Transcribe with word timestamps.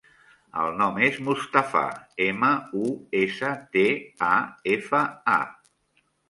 El 0.59 0.71
nom 0.77 0.95
és 1.07 1.17
Mustafa: 1.27 1.83
ema, 2.27 2.49
u, 2.85 2.89
essa, 3.21 3.53
te, 3.77 3.85
a, 4.31 4.31
efa, 4.79 5.05
a. 5.37 5.39